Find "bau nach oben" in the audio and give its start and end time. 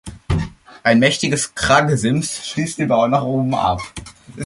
2.87-3.51